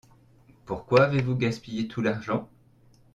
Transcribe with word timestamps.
Pourquoi 0.65 1.03
avez-vous 1.03 1.35
gaspillé 1.35 1.87
tout 1.87 2.01
l'argent. 2.01 2.49